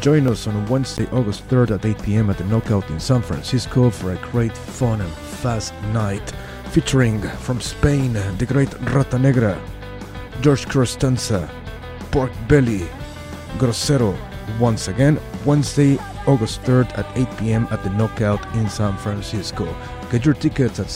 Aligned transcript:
Join 0.00 0.28
us 0.28 0.46
on 0.46 0.64
Wednesday, 0.66 1.06
August 1.10 1.48
3rd 1.48 1.72
at 1.72 1.84
8 1.84 2.02
p.m. 2.02 2.30
at 2.30 2.38
the 2.38 2.44
Knockout 2.44 2.88
in 2.88 3.00
San 3.00 3.20
Francisco 3.20 3.90
for 3.90 4.12
a 4.12 4.16
great 4.30 4.56
fun 4.56 5.00
and 5.00 5.12
fast 5.12 5.74
night 5.92 6.32
featuring 6.70 7.20
from 7.20 7.60
Spain 7.60 8.12
the 8.12 8.46
great 8.46 8.72
Rata 8.92 9.18
Negra, 9.18 9.60
George 10.40 10.68
Costanza, 10.68 11.50
Pork 12.12 12.30
Belly, 12.46 12.86
Grosero. 13.58 14.16
Once 14.60 14.86
again, 14.86 15.18
Wednesday, 15.44 15.98
August 16.26 16.62
3rd 16.62 16.96
at 16.96 17.18
8 17.18 17.36
p.m. 17.38 17.68
at 17.72 17.82
the 17.82 17.90
Knockout 17.90 18.44
in 18.54 18.68
San 18.68 18.96
Francisco. 18.98 19.74
Get 20.12 20.24
your 20.24 20.34
tickets 20.34 20.78
at 20.78 20.86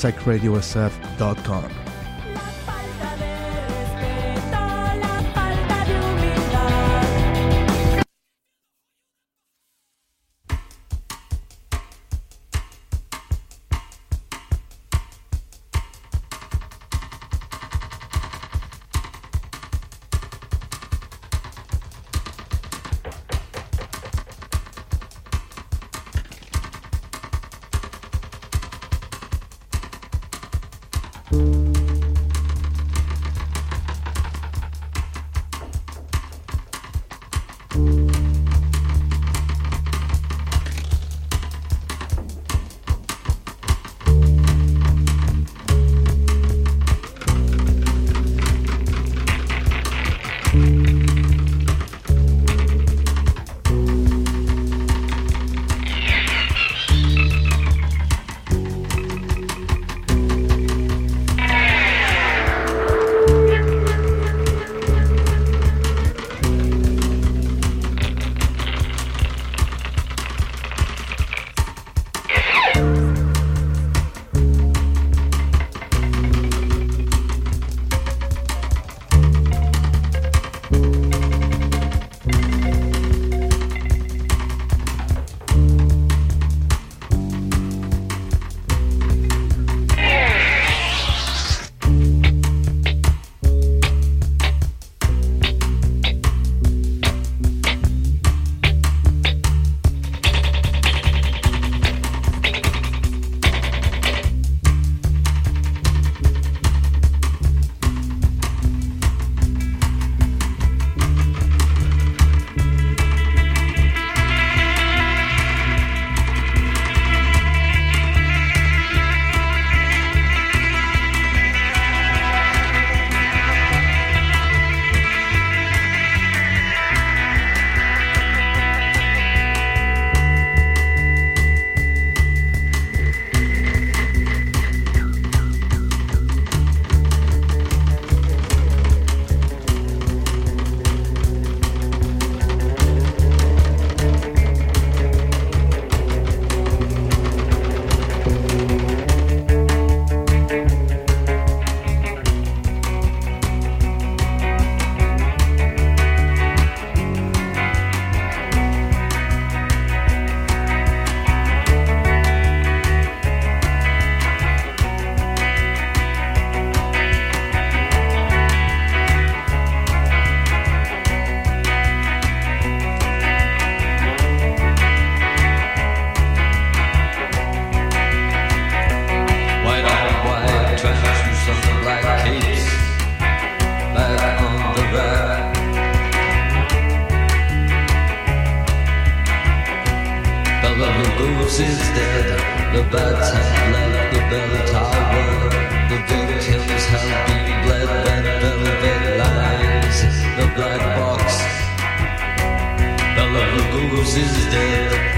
psychradiosf.com. 204.05 205.03
Till 205.03 205.12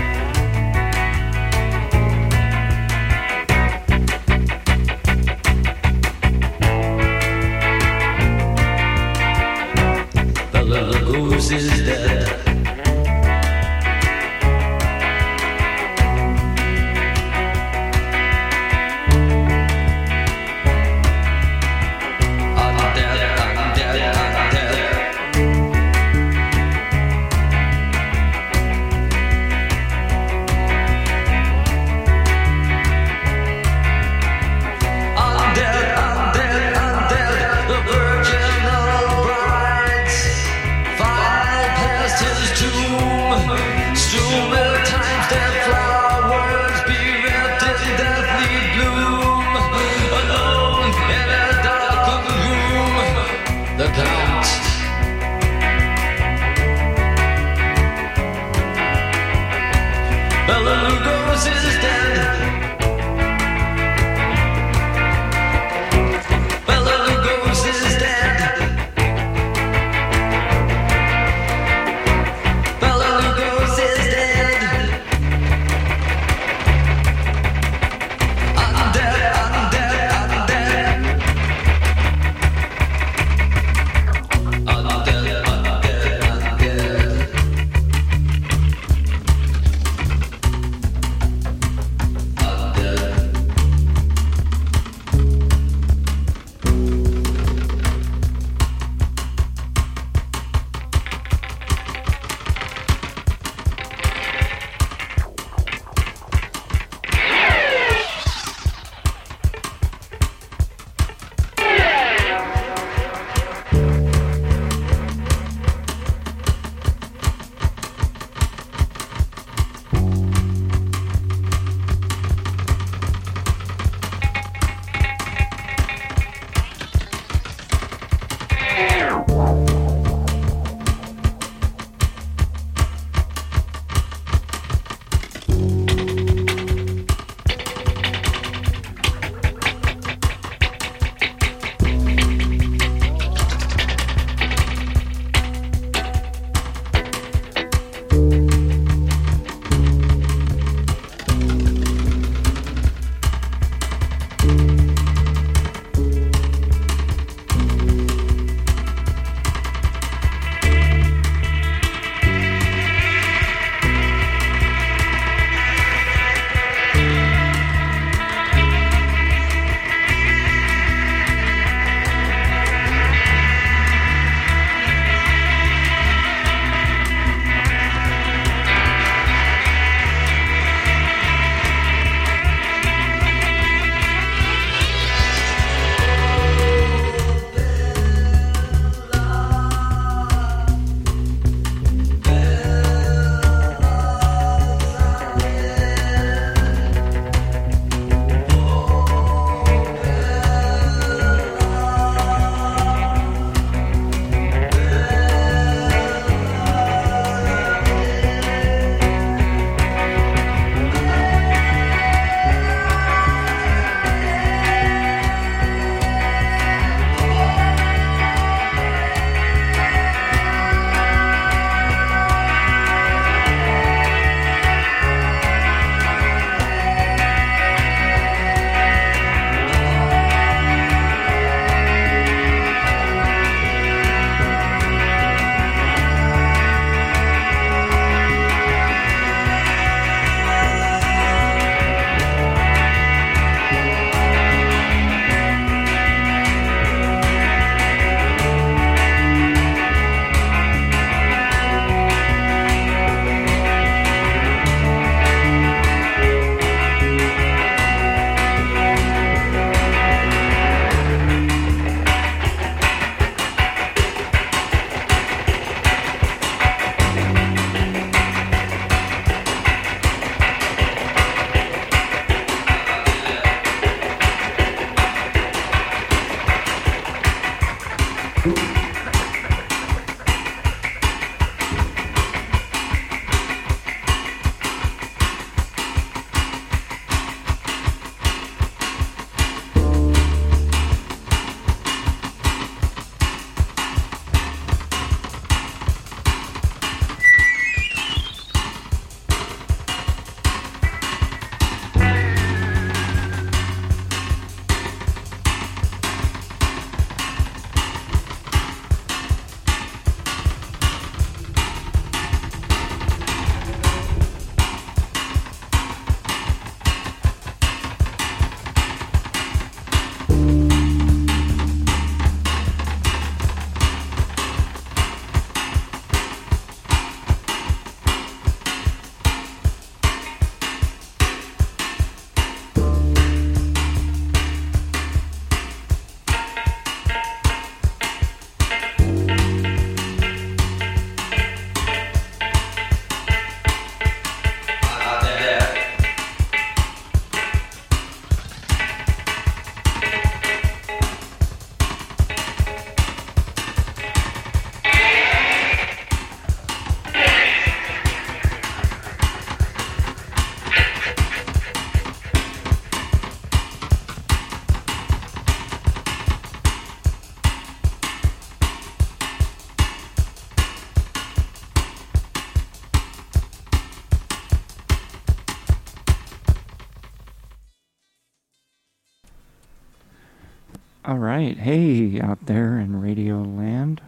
All 381.15 381.21
right. 381.21 381.57
Hey, 381.57 382.21
out 382.21 382.47
there 382.47 382.77
in 382.77 383.01
Radio 383.01 383.41
Land. 383.41 384.01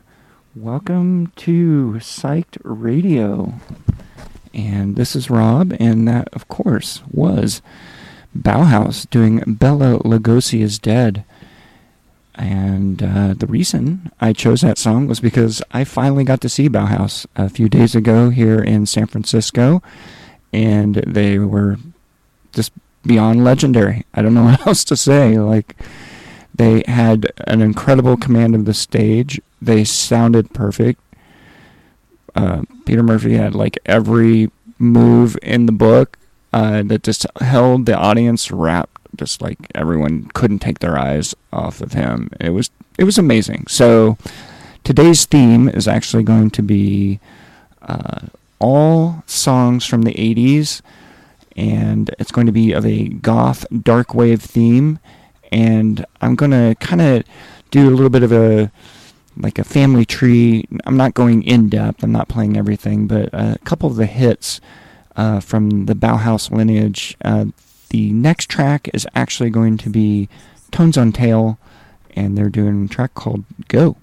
Welcome 0.57 1.29
to 1.37 1.99
Psyched 2.01 2.59
Radio. 2.65 3.55
And 4.53 4.97
this 4.97 5.15
is 5.15 5.31
Rob, 5.31 5.73
and 5.79 6.09
that, 6.09 6.29
of 6.33 6.49
course, 6.49 7.05
was 7.09 7.63
Bauhaus 8.37 9.09
doing 9.09 9.39
Bela 9.47 10.01
Lugosi 10.01 10.63
is 10.63 10.81
Dead. 10.81 11.23
And 12.35 13.01
uh, 13.01 13.35
the 13.35 13.47
reason 13.47 14.11
I 14.21 14.33
chose 14.33 14.63
that 14.63 14.77
song 14.77 15.07
was 15.07 15.21
because 15.21 15.63
I 15.71 15.85
finally 15.85 16.25
got 16.25 16.41
to 16.41 16.49
see 16.49 16.69
Bauhaus 16.69 17.25
a 17.37 17.49
few 17.49 17.69
days 17.69 17.95
ago 17.95 18.31
here 18.31 18.59
in 18.59 18.85
San 18.85 19.07
Francisco, 19.07 19.81
and 20.53 20.97
they 21.07 21.39
were 21.39 21.77
just 22.53 22.73
beyond 23.05 23.45
legendary. 23.45 24.05
I 24.13 24.23
don't 24.23 24.35
know 24.35 24.45
what 24.47 24.67
else 24.67 24.83
to 24.87 24.97
say. 24.97 25.39
Like, 25.39 25.77
they 26.57 26.83
had 26.87 27.33
an 27.47 27.61
incredible 27.61 28.17
command 28.17 28.55
of 28.55 28.65
the 28.65 28.75
stage. 28.75 29.41
They 29.61 29.85
sounded 29.85 30.53
perfect. 30.55 31.01
Uh, 32.35 32.63
Peter 32.85 33.03
Murphy 33.03 33.35
had 33.35 33.55
like 33.55 33.79
every 33.87 34.51
move 34.79 35.37
in 35.43 35.67
the 35.67 35.73
book 35.73 36.19
uh, 36.53 36.83
that 36.85 37.03
just 37.03 37.27
held 37.41 37.87
the 37.87 37.97
audience 37.97 38.51
rapt. 38.51 38.91
Just 39.17 39.41
like 39.41 39.59
everyone 39.75 40.31
couldn't 40.35 40.59
take 40.59 40.81
their 40.81 40.99
eyes 40.99 41.35
off 41.53 41.81
of 41.81 41.93
him. 41.93 42.31
It 42.41 42.51
was 42.51 42.71
it 42.99 43.05
was 43.05 43.19
amazing. 43.19 43.67
So 43.69 44.19
today's 44.85 45.25
theme 45.25 45.69
is 45.69 45.89
actually 45.89 46.23
going 46.23 46.51
to 46.51 46.63
be 46.63 47.21
uh, 47.83 48.27
all 48.59 49.23
songs 49.27 49.87
from 49.87 50.03
the 50.03 50.15
80s, 50.15 50.83
and 51.57 52.15
it's 52.19 52.33
going 52.33 52.47
to 52.47 52.53
be 52.53 52.73
of 52.73 52.85
a 52.85 53.09
goth 53.09 53.67
dark 53.83 54.15
wave 54.15 54.43
theme 54.43 54.99
and 55.53 56.05
I'm 56.21 56.35
gonna 56.35 56.75
kind 56.77 57.01
of 57.01 57.25
do 57.71 57.89
a 57.89 57.91
little 57.91 58.11
bit 58.11 58.23
of 58.23 58.33
a 58.33 58.71
like 59.37 59.59
a 59.59 59.65
family 59.65 60.05
tree. 60.05 60.67
I'm 60.85 60.97
not 60.97 61.15
going 61.15 61.43
in 61.43 61.69
depth. 61.69 62.03
I'm 62.03 62.13
not 62.13 62.29
playing 62.29 62.57
everything, 62.57 63.07
but 63.07 63.29
a 63.33 63.59
couple 63.65 63.91
of 63.91 63.97
the 63.97 64.07
hits 64.07 64.61
uh, 65.15 65.41
from 65.41 65.87
the 65.87 65.95
Bauhaus 65.95 66.51
lineage. 66.51 67.17
Uh, 67.25 67.47
the 67.91 68.13
next 68.13 68.49
track 68.49 68.89
is 68.95 69.07
actually 69.15 69.51
going 69.51 69.77
to 69.79 69.91
be 69.91 70.29
Tones 70.71 70.97
on 70.97 71.13
Tail, 71.13 71.59
and 72.15 72.37
they're 72.37 72.49
doing 72.49 72.85
a 72.85 72.89
track 72.89 73.15
called 73.15 73.45
Go. 73.69 73.97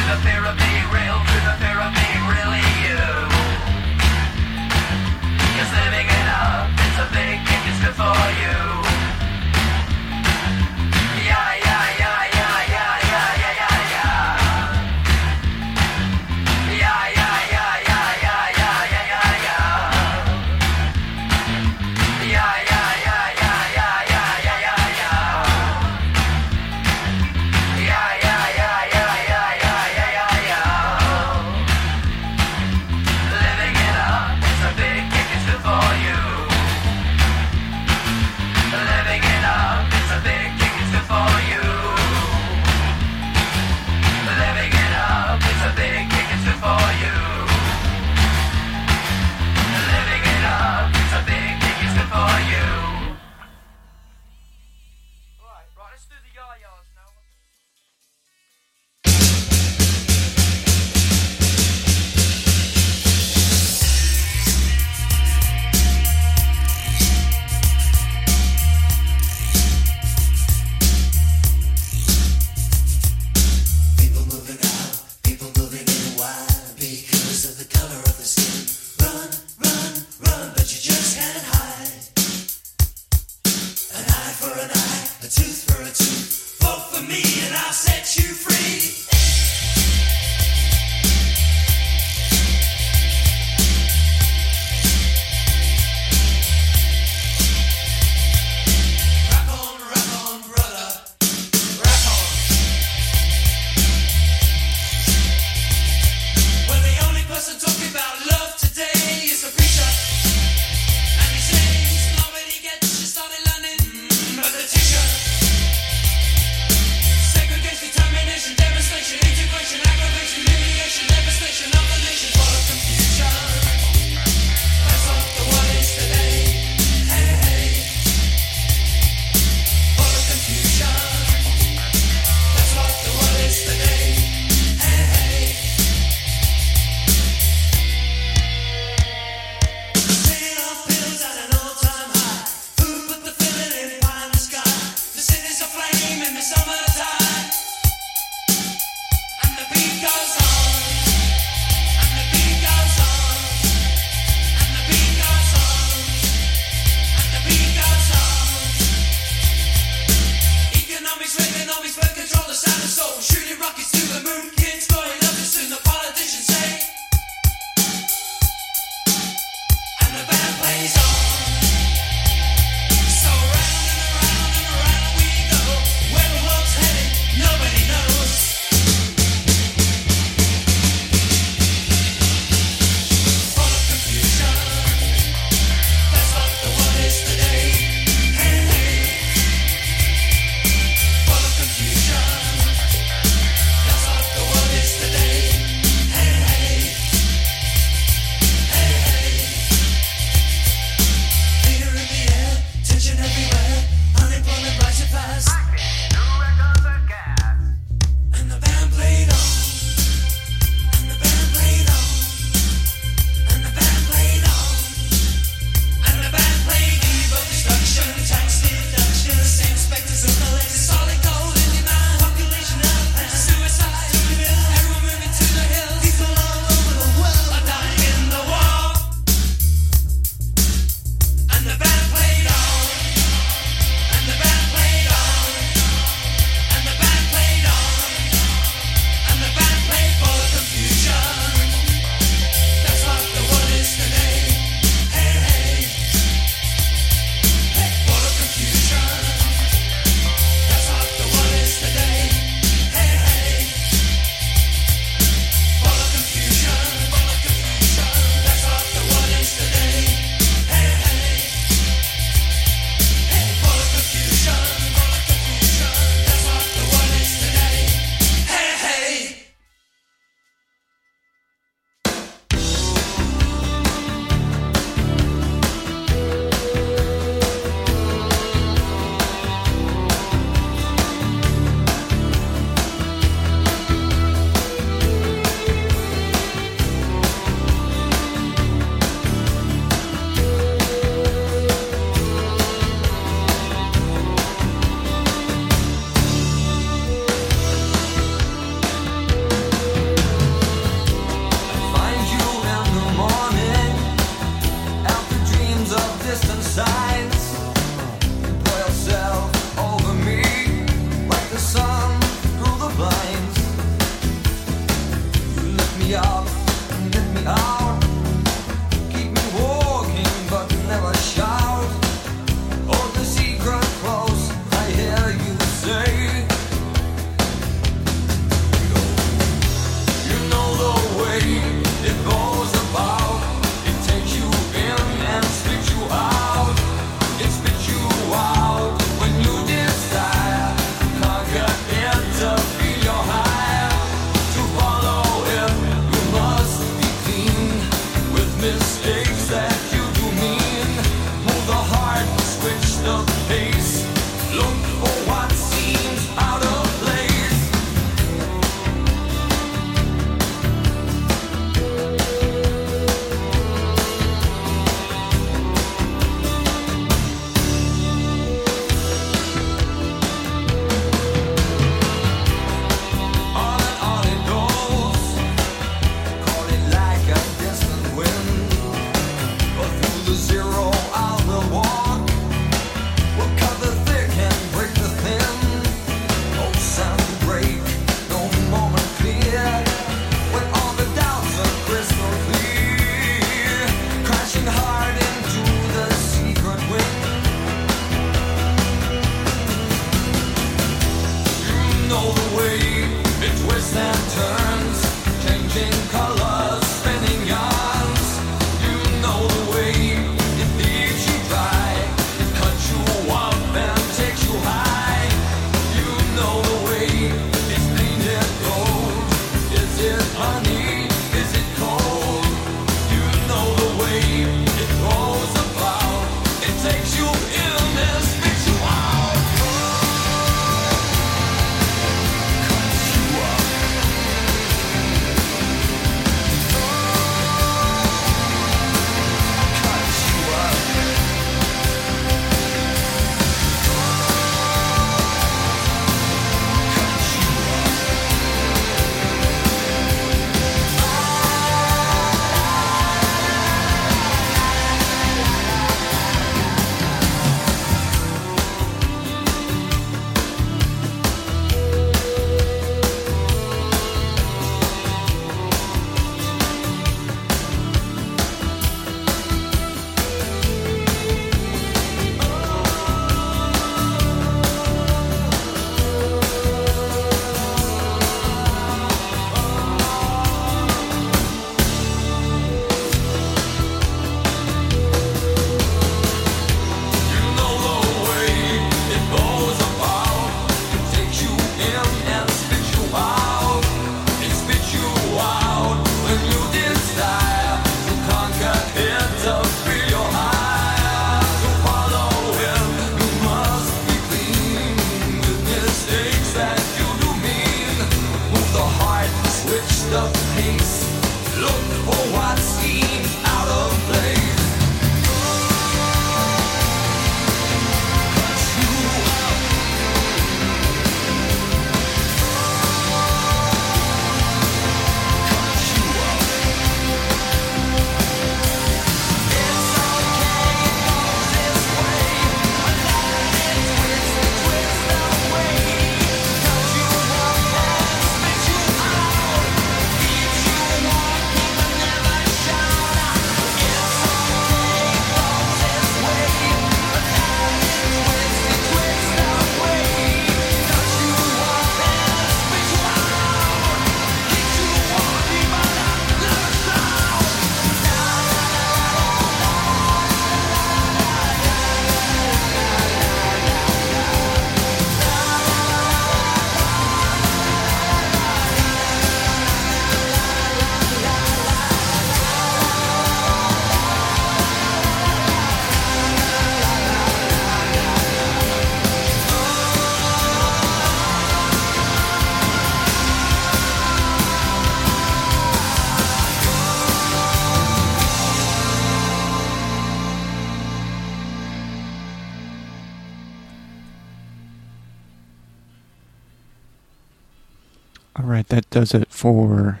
Does 598.96 599.12
it 599.12 599.30
for 599.30 600.00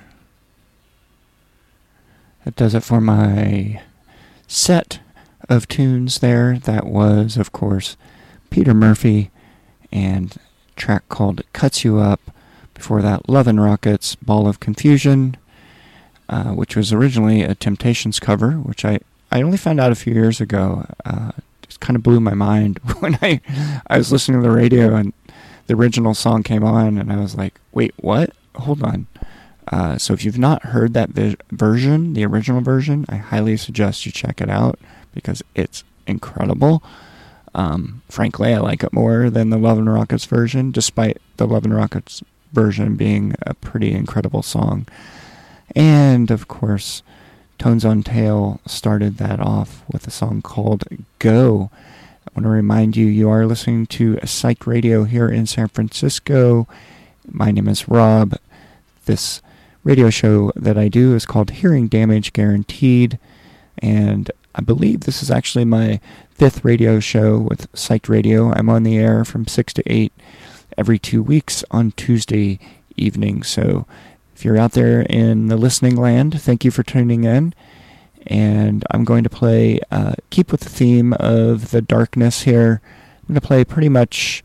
that 2.46 2.56
does 2.56 2.74
it 2.74 2.82
for 2.82 2.98
my 2.98 3.82
set 4.46 5.00
of 5.50 5.68
tunes 5.68 6.20
there. 6.20 6.58
That 6.58 6.86
was, 6.86 7.36
of 7.36 7.52
course, 7.52 7.98
Peter 8.48 8.72
Murphy 8.72 9.30
and 9.92 10.34
track 10.76 11.06
called 11.10 11.42
Cuts 11.52 11.84
You 11.84 11.98
Up. 11.98 12.20
Before 12.72 13.02
that, 13.02 13.28
Love 13.28 13.46
and 13.46 13.62
Rockets, 13.62 14.14
Ball 14.14 14.48
of 14.48 14.60
Confusion, 14.60 15.36
uh, 16.30 16.52
which 16.52 16.74
was 16.74 16.90
originally 16.90 17.42
a 17.42 17.54
Temptations 17.54 18.18
cover, 18.18 18.52
which 18.52 18.82
I, 18.82 19.00
I 19.30 19.42
only 19.42 19.58
found 19.58 19.78
out 19.78 19.92
a 19.92 19.94
few 19.94 20.14
years 20.14 20.40
ago. 20.40 20.86
Uh, 21.04 21.32
just 21.60 21.80
kind 21.80 21.96
of 21.96 22.02
blew 22.02 22.20
my 22.20 22.32
mind 22.32 22.78
when 23.00 23.18
I, 23.20 23.42
I 23.88 23.98
was 23.98 24.10
listening 24.10 24.40
to 24.40 24.48
the 24.48 24.54
radio 24.54 24.94
and 24.94 25.12
the 25.66 25.74
original 25.74 26.14
song 26.14 26.42
came 26.42 26.64
on, 26.64 26.96
and 26.96 27.12
I 27.12 27.16
was 27.16 27.34
like, 27.34 27.60
wait, 27.72 27.92
what? 27.98 28.30
Hold 28.56 28.82
on. 28.82 29.06
Uh, 29.68 29.98
so 29.98 30.12
if 30.12 30.24
you've 30.24 30.38
not 30.38 30.66
heard 30.66 30.94
that 30.94 31.10
vi- 31.10 31.36
version, 31.50 32.14
the 32.14 32.24
original 32.24 32.60
version, 32.60 33.04
I 33.08 33.16
highly 33.16 33.56
suggest 33.56 34.06
you 34.06 34.12
check 34.12 34.40
it 34.40 34.48
out 34.48 34.78
because 35.12 35.42
it's 35.54 35.82
incredible. 36.06 36.82
Um, 37.54 38.02
frankly, 38.08 38.54
I 38.54 38.58
like 38.58 38.84
it 38.84 38.92
more 38.92 39.30
than 39.30 39.50
the 39.50 39.58
Love 39.58 39.78
and 39.78 39.92
Rockets 39.92 40.26
version, 40.26 40.70
despite 40.70 41.20
the 41.36 41.46
Love 41.46 41.64
and 41.64 41.74
Rockets 41.74 42.22
version 42.52 42.94
being 42.94 43.34
a 43.42 43.54
pretty 43.54 43.92
incredible 43.92 44.42
song. 44.42 44.86
And 45.74 46.30
of 46.30 46.48
course, 46.48 47.02
Tones 47.58 47.84
on 47.84 48.02
Tail 48.02 48.60
started 48.66 49.16
that 49.16 49.40
off 49.40 49.82
with 49.90 50.06
a 50.06 50.10
song 50.10 50.42
called 50.42 50.84
Go 51.18 51.70
I 52.26 52.40
want 52.40 52.44
to 52.44 52.50
remind 52.50 52.96
you 52.96 53.06
you 53.06 53.30
are 53.30 53.46
listening 53.46 53.86
to 53.86 54.18
Psych 54.26 54.66
Radio 54.66 55.04
here 55.04 55.28
in 55.28 55.46
San 55.46 55.68
Francisco. 55.68 56.66
My 57.30 57.50
name 57.50 57.68
is 57.68 57.88
Rob. 57.88 58.36
This 59.06 59.42
radio 59.82 60.10
show 60.10 60.52
that 60.54 60.76
I 60.76 60.88
do 60.88 61.14
is 61.14 61.26
called 61.26 61.50
Hearing 61.50 61.88
Damage 61.88 62.32
Guaranteed, 62.32 63.18
and 63.78 64.30
I 64.54 64.60
believe 64.60 65.00
this 65.00 65.22
is 65.22 65.30
actually 65.30 65.64
my 65.64 66.00
fifth 66.30 66.64
radio 66.64 67.00
show 67.00 67.38
with 67.38 67.68
Psych 67.74 68.08
Radio. 68.08 68.52
I'm 68.52 68.68
on 68.68 68.82
the 68.82 68.98
air 68.98 69.24
from 69.24 69.46
6 69.46 69.72
to 69.74 69.82
8 69.86 70.12
every 70.76 70.98
two 70.98 71.22
weeks 71.22 71.64
on 71.70 71.92
Tuesday 71.92 72.58
evening. 72.96 73.42
So 73.42 73.86
if 74.34 74.44
you're 74.44 74.58
out 74.58 74.72
there 74.72 75.02
in 75.02 75.48
the 75.48 75.56
listening 75.56 75.96
land, 75.96 76.40
thank 76.40 76.64
you 76.64 76.70
for 76.70 76.82
tuning 76.82 77.24
in 77.24 77.54
and 78.26 78.84
I'm 78.90 79.04
going 79.04 79.22
to 79.24 79.30
play, 79.30 79.80
uh, 79.90 80.14
keep 80.30 80.50
with 80.50 80.62
the 80.62 80.68
theme 80.68 81.12
of 81.14 81.70
the 81.70 81.80
darkness 81.80 82.42
here. 82.42 82.80
I'm 83.20 83.28
going 83.28 83.40
to 83.40 83.46
play 83.46 83.64
pretty 83.64 83.88
much 83.88 84.42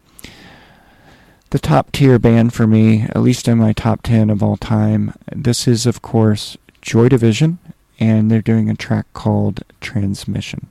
the 1.52 1.60
top 1.60 1.92
tier 1.92 2.18
band 2.18 2.54
for 2.54 2.66
me, 2.66 3.04
at 3.04 3.22
least 3.22 3.48
in 3.48 3.58
my 3.58 3.74
top 3.74 4.02
10 4.04 4.30
of 4.30 4.42
all 4.42 4.58
time. 4.58 5.14
This 5.32 5.68
is, 5.68 5.86
of 5.86 6.02
course, 6.02 6.58
Joy 6.82 7.10
Division, 7.10 7.60
and 8.00 8.32
they're 8.32 8.42
doing 8.42 8.70
a 8.70 8.76
track 8.76 9.06
called 9.14 9.62
Transmission. 9.82 10.68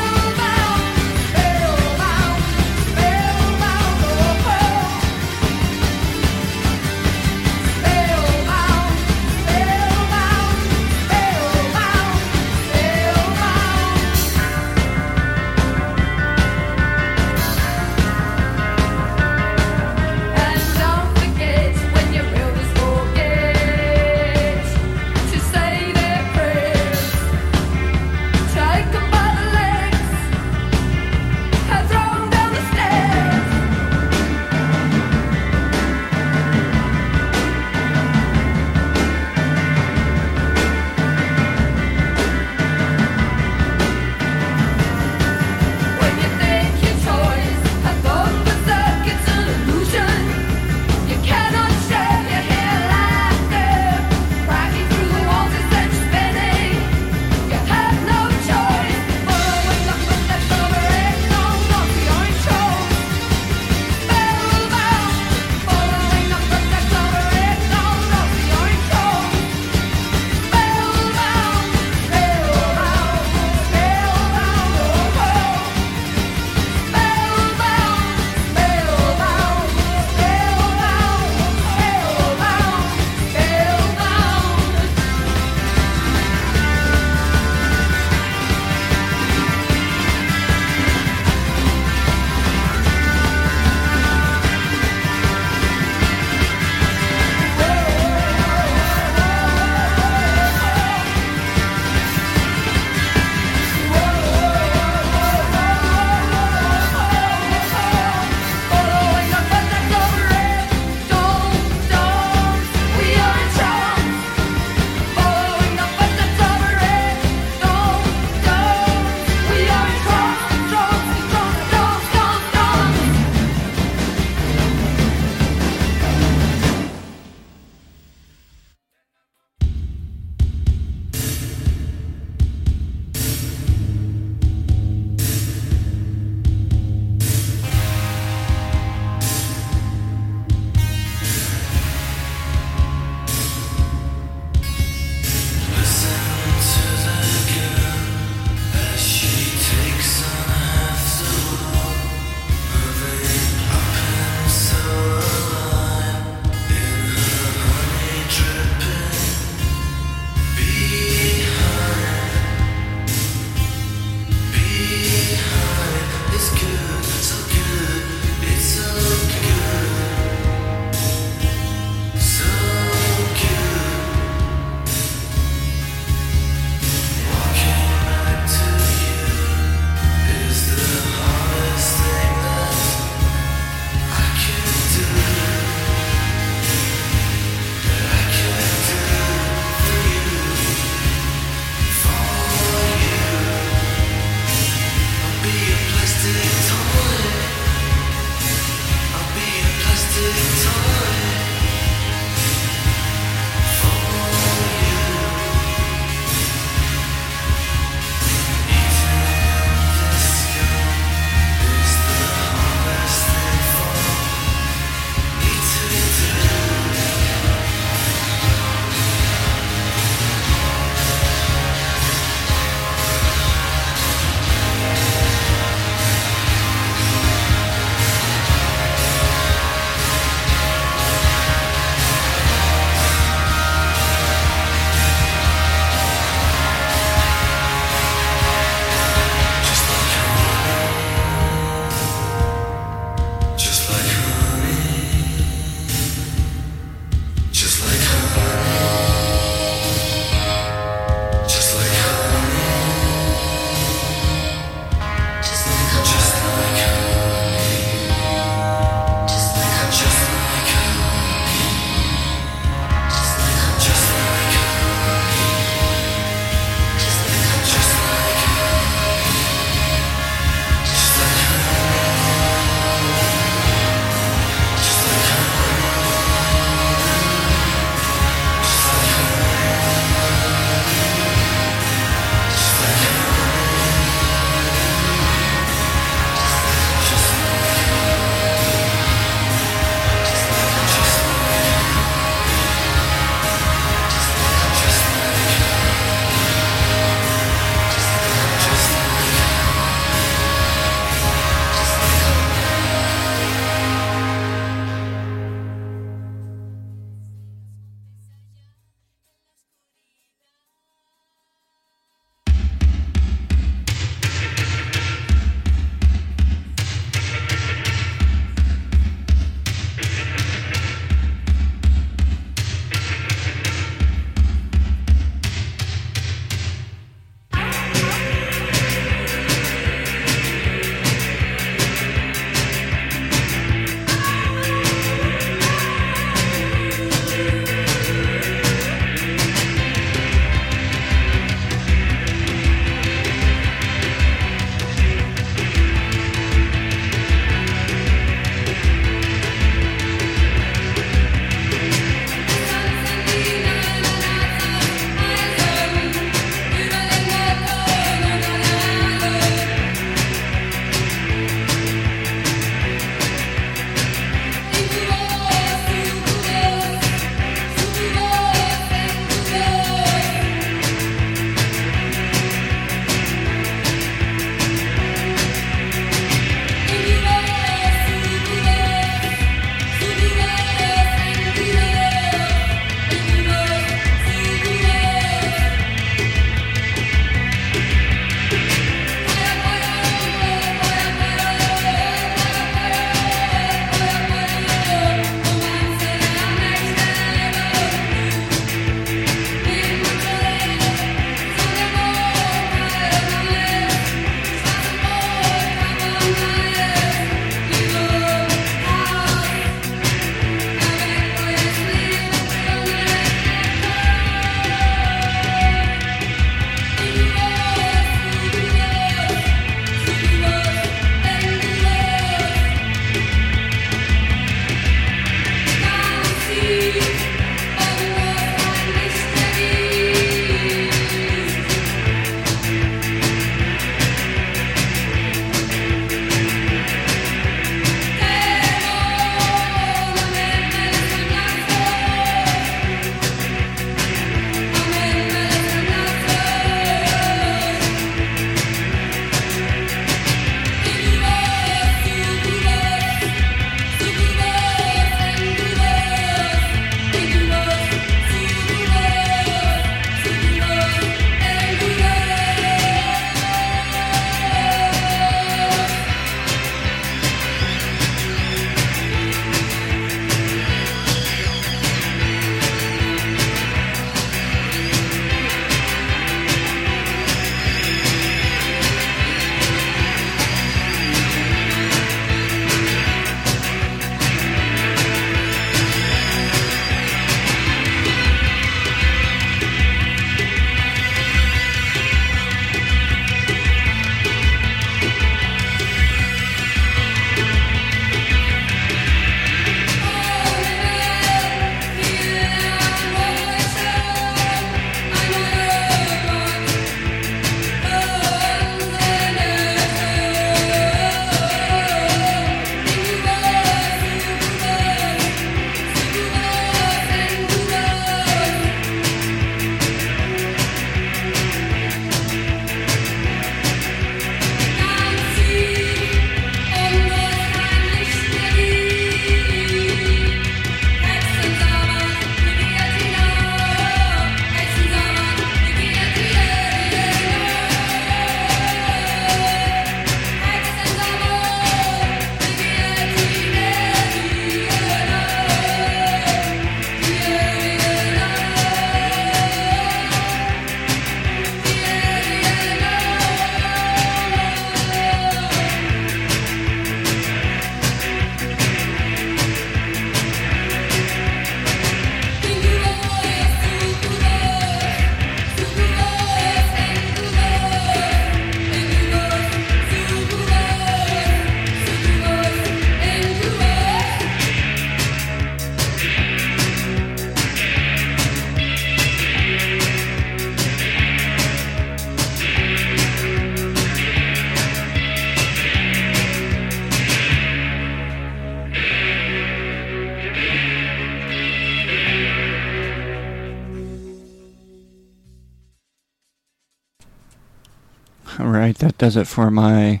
Does 599.04 599.18
it 599.18 599.26
for 599.26 599.50
my 599.50 600.00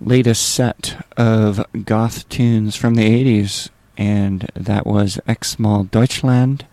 latest 0.00 0.48
set 0.48 1.04
of 1.18 1.62
goth 1.84 2.26
tunes 2.30 2.74
from 2.74 2.94
the 2.94 3.04
80s. 3.04 3.68
And 3.98 4.50
that 4.54 4.86
was 4.86 5.20
Xmal 5.28 5.90
Deutschland. 5.90 6.64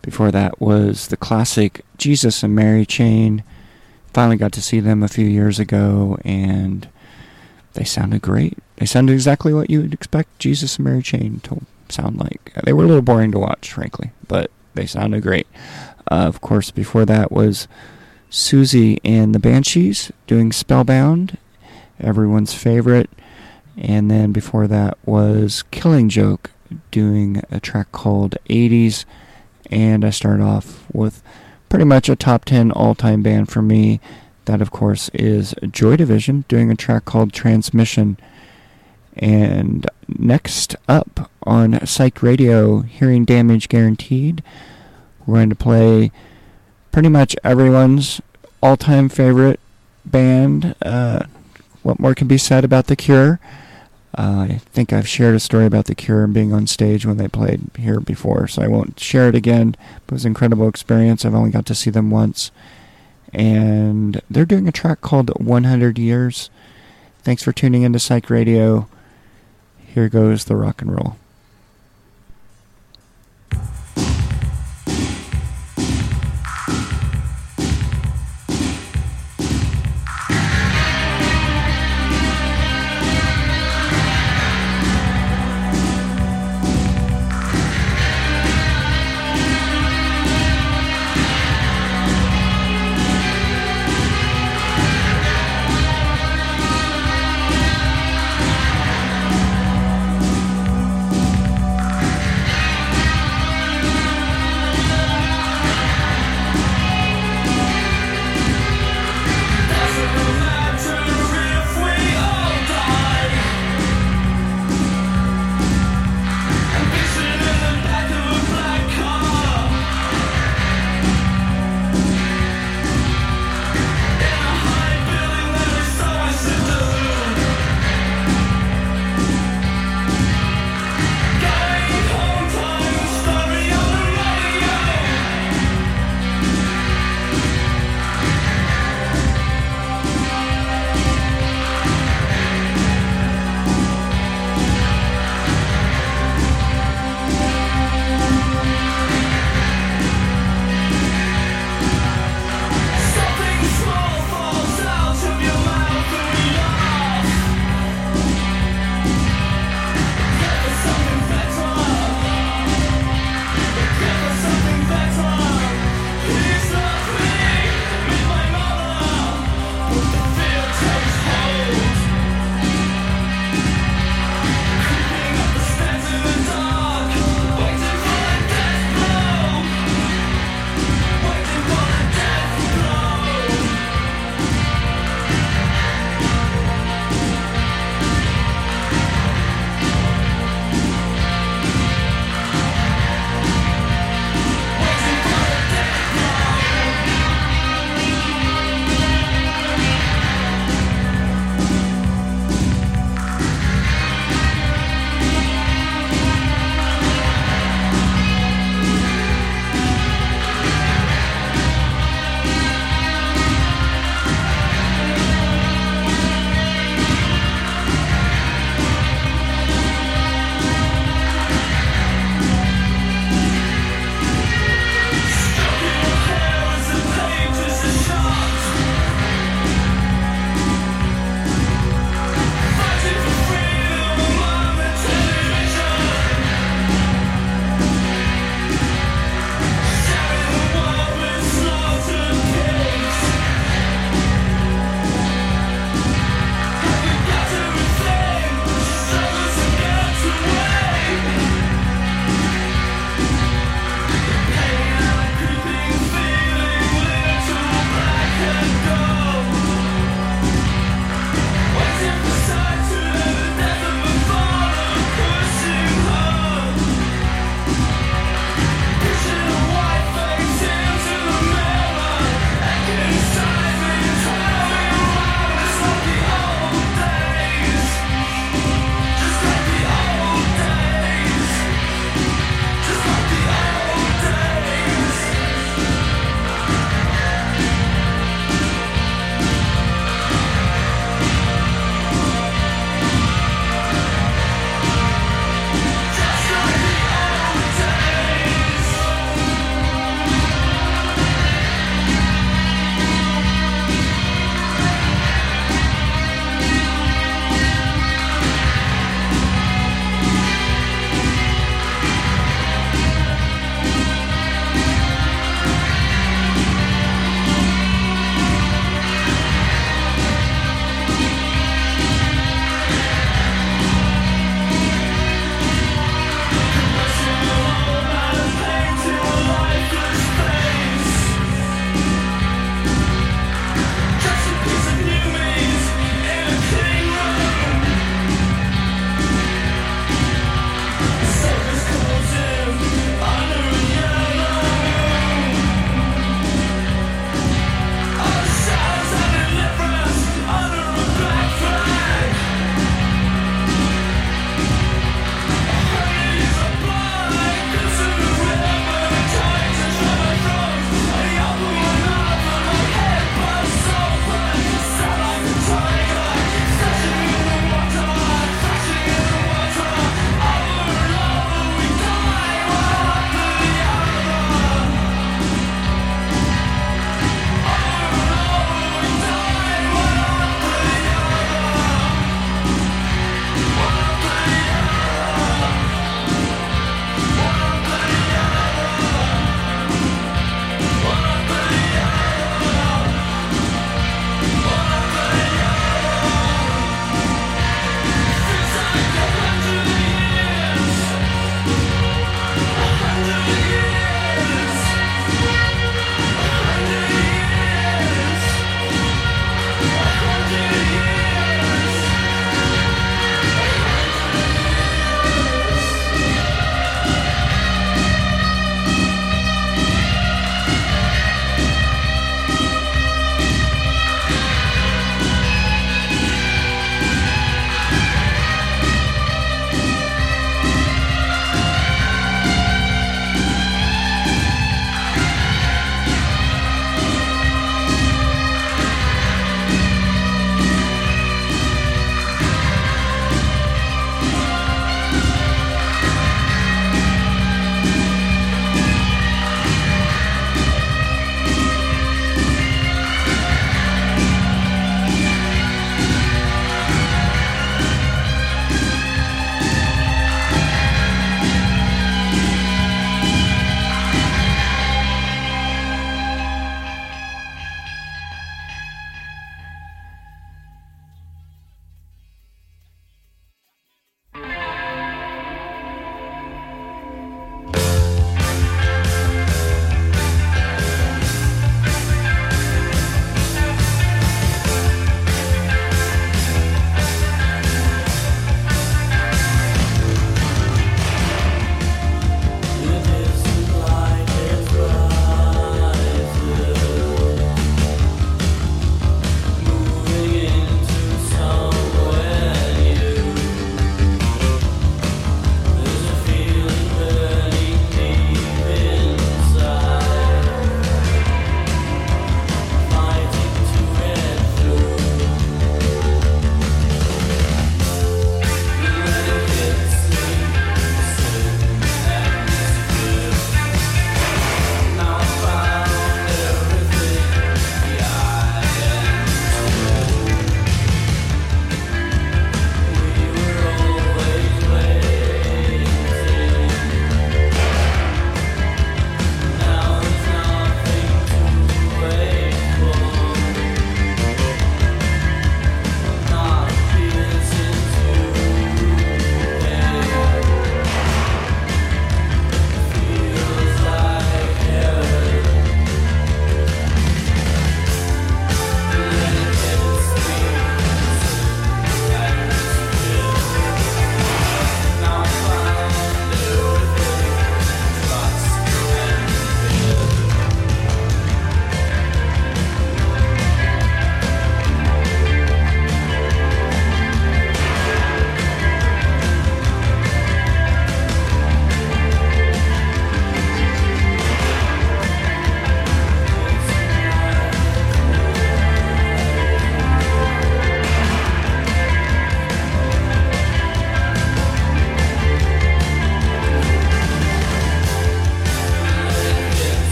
Before 0.00 0.30
that 0.30 0.58
was 0.58 1.08
the 1.08 1.18
classic 1.18 1.84
Jesus 1.98 2.42
and 2.42 2.54
Mary 2.54 2.86
Chain. 2.86 3.44
Finally 4.14 4.38
got 4.38 4.52
to 4.52 4.62
see 4.62 4.80
them 4.80 5.02
a 5.02 5.08
few 5.08 5.26
years 5.26 5.58
ago, 5.58 6.16
and 6.24 6.88
they 7.74 7.84
sounded 7.84 8.22
great. 8.22 8.56
They 8.76 8.86
sounded 8.86 9.12
exactly 9.12 9.52
what 9.52 9.68
you 9.68 9.82
would 9.82 9.92
expect 9.92 10.38
Jesus 10.38 10.76
and 10.76 10.86
Mary 10.86 11.02
Chain 11.02 11.40
to 11.40 11.66
sound 11.90 12.16
like. 12.16 12.54
They 12.64 12.72
were 12.72 12.84
a 12.84 12.88
little 12.88 13.02
boring 13.02 13.32
to 13.32 13.38
watch, 13.38 13.70
frankly, 13.70 14.12
but 14.26 14.50
they 14.72 14.86
sounded 14.86 15.22
great. 15.22 15.46
Uh, 16.10 16.24
of 16.24 16.40
course, 16.40 16.70
before 16.70 17.04
that 17.04 17.30
was 17.30 17.68
Siouxsie 18.30 18.98
and 19.04 19.34
the 19.34 19.38
Banshees 19.38 20.10
doing 20.26 20.52
Spellbound, 20.52 21.38
everyone's 22.00 22.54
favorite. 22.54 23.10
And 23.76 24.10
then 24.10 24.32
before 24.32 24.66
that 24.66 24.96
was 25.04 25.64
Killing 25.70 26.08
Joke 26.08 26.50
doing 26.90 27.42
a 27.50 27.60
track 27.60 27.92
called 27.92 28.36
80s. 28.48 29.04
And 29.70 30.04
I 30.04 30.10
started 30.10 30.42
off 30.42 30.86
with 30.92 31.22
pretty 31.68 31.84
much 31.84 32.08
a 32.08 32.16
top 32.16 32.44
10 32.44 32.70
all 32.72 32.94
time 32.94 33.22
band 33.22 33.48
for 33.50 33.62
me. 33.62 34.00
That, 34.46 34.62
of 34.62 34.70
course, 34.70 35.10
is 35.12 35.54
Joy 35.70 35.96
Division 35.96 36.44
doing 36.48 36.70
a 36.70 36.76
track 36.76 37.04
called 37.04 37.32
Transmission. 37.32 38.16
And 39.14 39.88
next 40.08 40.76
up 40.88 41.30
on 41.42 41.84
Psych 41.84 42.22
Radio, 42.22 42.82
Hearing 42.82 43.24
Damage 43.24 43.68
Guaranteed, 43.68 44.42
we're 45.26 45.36
going 45.36 45.50
to 45.50 45.56
play 45.56 46.12
pretty 46.96 47.10
much 47.10 47.36
everyone's 47.44 48.22
all 48.62 48.74
time 48.74 49.10
favorite 49.10 49.60
band. 50.06 50.74
Uh, 50.80 51.22
what 51.82 52.00
more 52.00 52.14
can 52.14 52.26
be 52.26 52.38
said 52.38 52.64
about 52.64 52.86
The 52.86 52.96
Cure? 52.96 53.38
Uh, 54.16 54.46
I 54.48 54.60
think 54.72 54.94
I've 54.94 55.06
shared 55.06 55.34
a 55.34 55.40
story 55.40 55.66
about 55.66 55.84
The 55.84 55.94
Cure 55.94 56.26
being 56.26 56.54
on 56.54 56.66
stage 56.66 57.04
when 57.04 57.18
they 57.18 57.28
played 57.28 57.68
here 57.76 58.00
before, 58.00 58.48
so 58.48 58.62
I 58.62 58.68
won't 58.68 58.98
share 58.98 59.28
it 59.28 59.34
again. 59.34 59.76
But 60.06 60.12
it 60.12 60.16
was 60.16 60.24
an 60.24 60.30
incredible 60.30 60.70
experience. 60.70 61.26
I've 61.26 61.34
only 61.34 61.50
got 61.50 61.66
to 61.66 61.74
see 61.74 61.90
them 61.90 62.10
once. 62.10 62.50
And 63.30 64.22
they're 64.30 64.46
doing 64.46 64.66
a 64.66 64.72
track 64.72 65.02
called 65.02 65.38
100 65.38 65.98
Years. 65.98 66.48
Thanks 67.18 67.42
for 67.42 67.52
tuning 67.52 67.82
into 67.82 67.98
Psych 67.98 68.30
Radio. 68.30 68.88
Here 69.76 70.08
goes 70.08 70.46
the 70.46 70.56
rock 70.56 70.80
and 70.80 70.96
roll. 70.96 71.18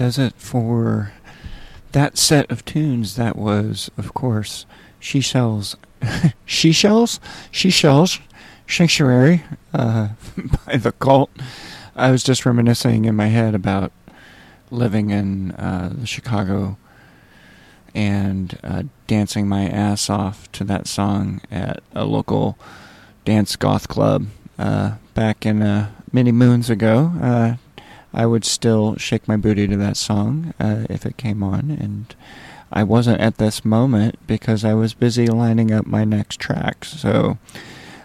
Does 0.00 0.16
it 0.16 0.32
for 0.38 1.12
that 1.92 2.16
set 2.16 2.50
of 2.50 2.64
tunes. 2.64 3.16
That 3.16 3.36
was, 3.36 3.90
of 3.98 4.14
course, 4.14 4.64
She 4.98 5.20
Shells. 5.30 5.76
she 6.46 6.72
Shells? 6.72 7.20
She 7.50 7.68
Shells. 7.68 8.18
Sanctuary 8.66 9.42
uh, 9.74 10.08
by 10.66 10.78
The 10.78 10.92
Cult. 10.92 11.28
I 11.94 12.10
was 12.10 12.22
just 12.22 12.46
reminiscing 12.46 13.04
in 13.04 13.14
my 13.14 13.26
head 13.26 13.54
about 13.54 13.92
living 14.70 15.10
in 15.10 15.50
uh, 15.50 16.06
Chicago 16.06 16.78
and 17.94 18.58
uh, 18.64 18.84
dancing 19.06 19.48
my 19.48 19.68
ass 19.68 20.08
off 20.08 20.50
to 20.52 20.64
that 20.64 20.86
song 20.86 21.42
at 21.50 21.82
a 21.92 22.06
local 22.06 22.56
dance 23.26 23.54
goth 23.54 23.86
club 23.88 24.28
uh, 24.58 24.94
back 25.12 25.44
in 25.44 25.60
uh, 25.60 25.90
many 26.10 26.32
moons 26.32 26.70
ago. 26.70 27.58
I 28.12 28.26
would 28.26 28.44
still 28.44 28.96
shake 28.96 29.28
my 29.28 29.36
booty 29.36 29.66
to 29.68 29.76
that 29.76 29.96
song 29.96 30.54
uh, 30.58 30.84
if 30.90 31.06
it 31.06 31.16
came 31.16 31.42
on, 31.42 31.70
and 31.70 32.14
I 32.72 32.82
wasn't 32.82 33.20
at 33.20 33.38
this 33.38 33.64
moment 33.64 34.18
because 34.26 34.64
I 34.64 34.74
was 34.74 34.94
busy 34.94 35.26
lining 35.26 35.72
up 35.72 35.86
my 35.86 36.04
next 36.04 36.40
track. 36.40 36.84
So 36.84 37.38
I 37.54 37.58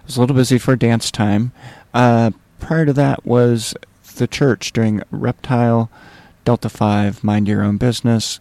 was 0.05 0.17
a 0.17 0.21
little 0.21 0.35
busy 0.35 0.57
for 0.57 0.75
dance 0.75 1.11
time. 1.11 1.51
Uh, 1.93 2.31
prior 2.59 2.85
to 2.85 2.93
that 2.93 3.25
was 3.25 3.73
the 4.15 4.27
church 4.27 4.73
doing 4.73 5.01
Reptile, 5.11 5.89
Delta 6.45 6.69
5, 6.69 7.23
Mind 7.23 7.47
Your 7.47 7.63
Own 7.63 7.77
Business, 7.77 8.39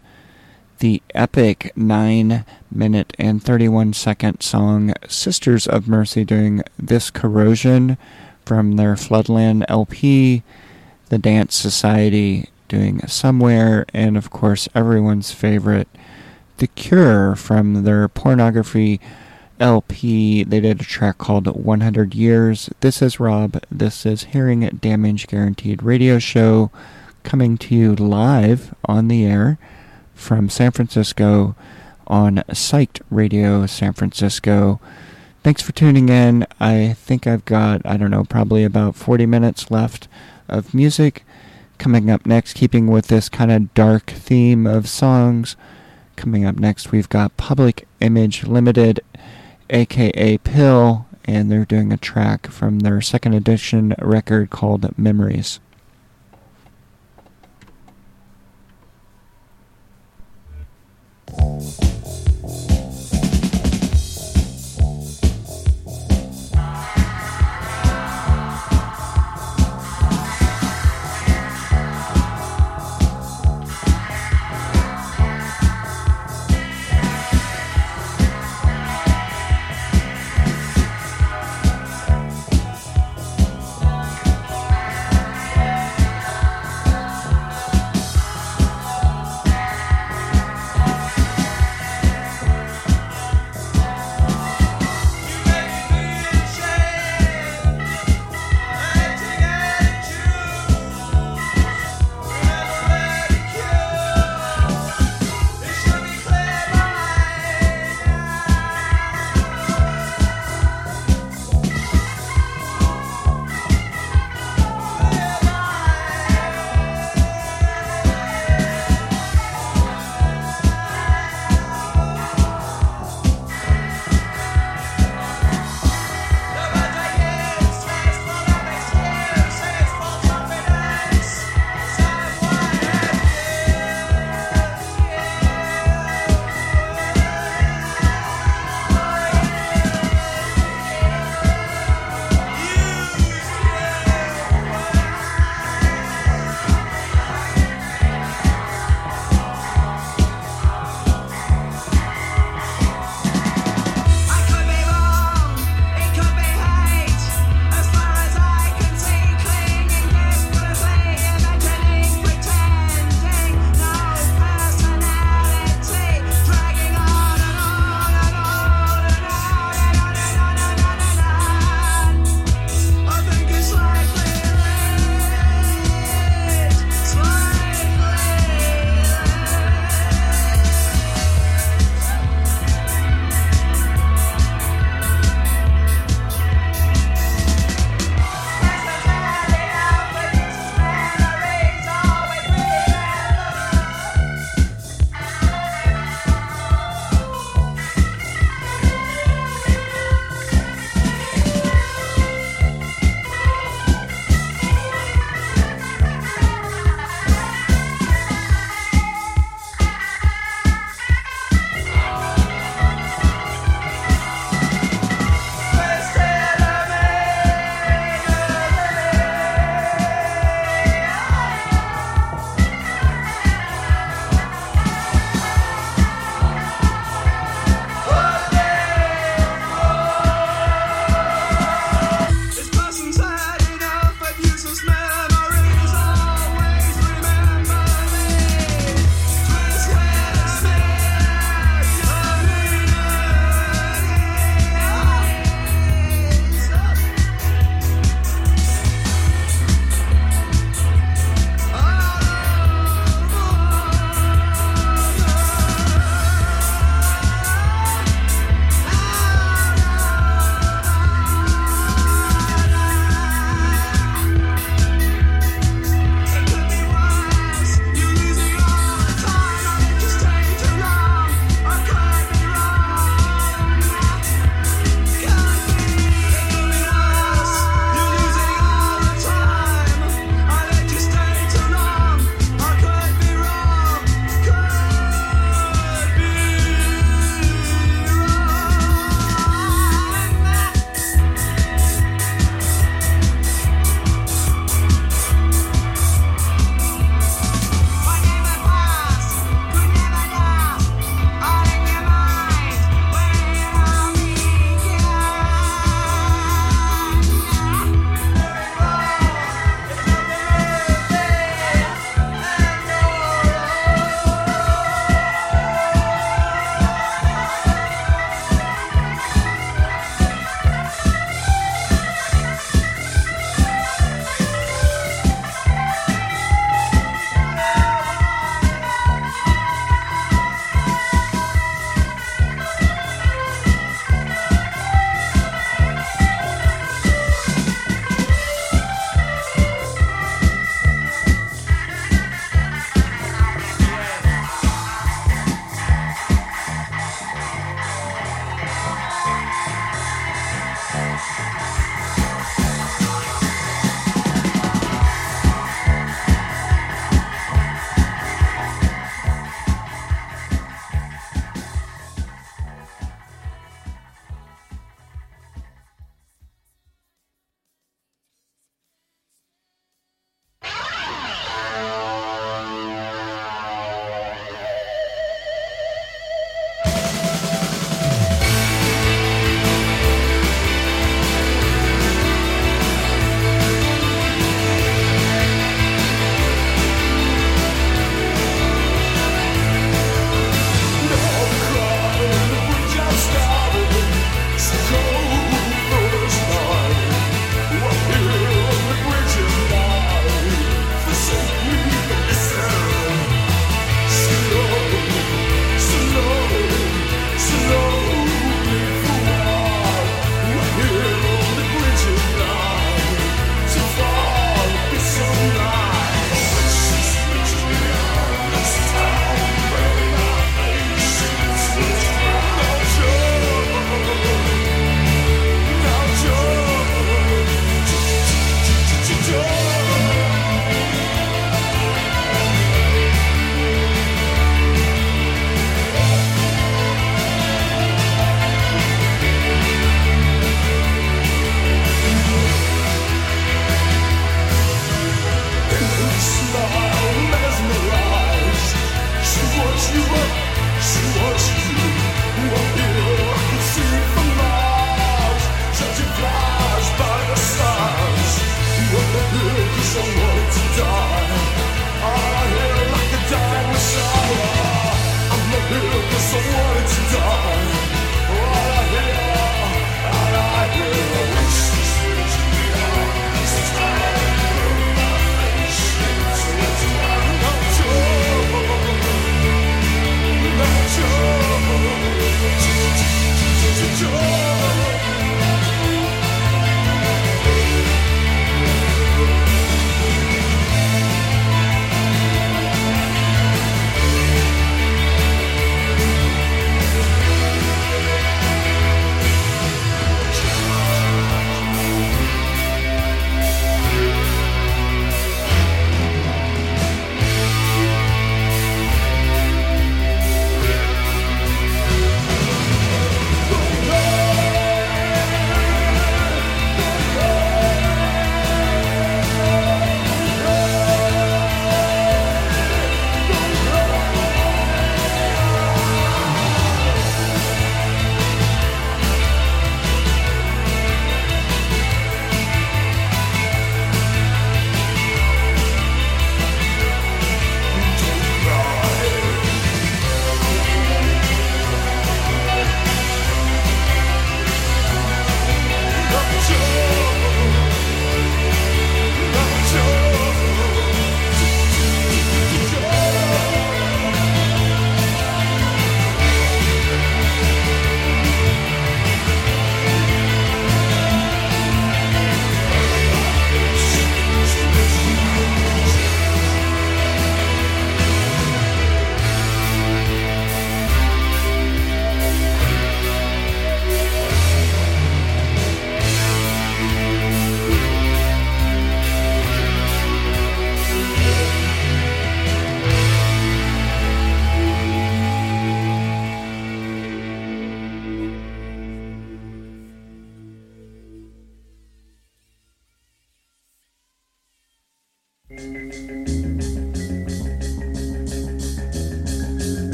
the 0.78 1.03
epic 1.15 1.73
9 1.77 2.45
minute 2.70 3.15
and 3.19 3.43
31 3.43 3.93
second 3.93 4.41
song 4.43 4.93
Sisters 5.09 5.66
of 5.66 5.89
Mercy 5.89 6.24
doing 6.24 6.62
This 6.78 7.11
Corrosion 7.11 7.97
from 8.45 8.73
their 8.73 8.95
Floodland 8.95 9.65
LP, 9.69 10.43
the 11.15 11.19
Danse 11.19 11.55
Society 11.55 12.49
doing 12.66 12.99
Somewhere, 13.07 13.86
and 13.95 14.16
of 14.16 14.31
course 14.31 14.69
everyone's 14.74 15.31
favorite, 15.31 15.86
The 16.57 16.66
Cure 16.66 17.36
from 17.36 17.85
their 17.85 18.09
pornography 18.09 19.01
LP. 19.61 20.43
They 20.43 20.59
did 20.59 20.81
a 20.81 20.85
track 20.85 21.19
called 21.19 21.47
100 21.47 22.16
Years. 22.16 22.69
This 22.81 23.01
is 23.01 23.20
Rob. 23.20 23.62
This 23.70 24.05
is 24.05 24.24
Hearing 24.24 24.62
Damage 24.81 25.28
Guaranteed 25.28 25.85
Radio 25.85 26.19
Show 26.19 26.73
coming 27.23 27.59
to 27.59 27.77
you 27.77 27.95
live 27.95 28.74
on 28.85 29.07
the 29.07 29.24
air 29.24 29.57
from 30.16 30.49
San 30.49 30.73
Francisco 30.73 31.55
on 32.09 32.43
Psyched 32.49 33.03
Radio 33.09 33.66
San 33.66 33.93
Francisco. 33.93 34.81
Thanks 35.45 35.62
for 35.62 35.70
tuning 35.70 36.09
in. 36.09 36.45
I 36.59 36.95
think 36.95 37.28
I've 37.28 37.45
got, 37.45 37.82
I 37.86 37.97
don't 37.99 38.11
know, 38.11 38.24
probably 38.24 38.65
about 38.65 38.97
40 38.97 39.27
minutes 39.27 39.70
left 39.70 40.09
of 40.49 40.75
music. 40.75 41.25
Coming 41.79 42.11
up 42.11 42.25
next, 42.25 42.55
keeping 42.55 42.87
with 42.87 43.09
this 43.09 43.29
kind 43.29 43.51
of 43.51 43.75
dark 43.75 44.11
theme 44.11 44.66
of 44.66 44.89
songs, 44.89 45.57
coming 46.16 46.45
up 46.45 46.57
next, 46.57 46.93
we've 46.93 47.09
got 47.09 47.37
Public 47.37 47.87
Image 48.01 48.45
Limited, 48.45 49.01
aka 49.71 50.39
PiL, 50.39 51.07
and 51.25 51.51
they're 51.51 51.65
doing 51.65 51.93
a 51.93 51.97
track 51.97 52.47
from 52.47 52.81
their 52.81 53.01
second 53.01 53.35
edition 53.35 53.95
record 53.99 54.51
called 54.51 54.97
Memories. 54.97 55.59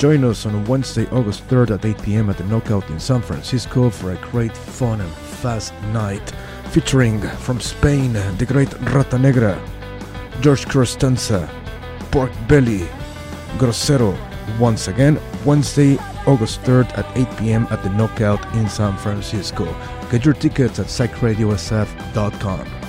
Join 0.00 0.24
us 0.24 0.46
on 0.46 0.64
Wednesday, 0.64 1.06
August 1.10 1.46
3rd 1.48 1.72
at 1.72 1.84
8 1.84 2.02
p.m. 2.02 2.30
at 2.30 2.38
the 2.38 2.44
Knockout 2.44 2.88
in 2.88 2.98
San 2.98 3.20
Francisco 3.20 3.90
for 3.90 4.12
a 4.12 4.16
great 4.30 4.56
fun 4.56 5.02
and 5.02 5.12
fast 5.12 5.74
night 5.92 6.26
featuring 6.70 7.20
from 7.20 7.60
Spain 7.60 8.14
the 8.38 8.46
great 8.48 8.72
Rata 8.94 9.18
Negra, 9.18 9.60
George 10.40 10.64
Costanza, 10.64 11.46
Pork 12.10 12.32
Belly, 12.48 12.88
Grosero. 13.58 14.16
Once 14.58 14.88
again, 14.88 15.20
Wednesday, 15.44 15.98
August 16.26 16.62
3rd 16.62 16.96
at 16.96 17.18
8 17.18 17.36
p.m. 17.36 17.66
at 17.70 17.82
the 17.82 17.90
Knockout 17.90 18.42
in 18.54 18.70
San 18.70 18.96
Francisco. 18.96 19.66
Get 20.10 20.24
your 20.24 20.32
tickets 20.32 20.78
at 20.78 20.86
psychradiosf.com. 20.86 22.79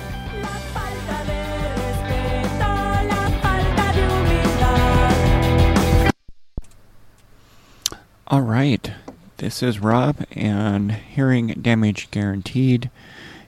All 8.32 8.40
right. 8.40 8.90
This 9.36 9.62
is 9.62 9.78
Rob 9.78 10.24
and 10.30 10.90
Hearing 10.90 11.48
Damage 11.48 12.10
Guaranteed. 12.10 12.90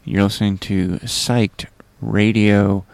You're 0.04 0.24
listening 0.24 0.58
to 0.58 0.98
Psyched 0.98 1.64
Radio, 2.02 2.84